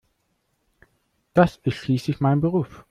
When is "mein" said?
2.21-2.41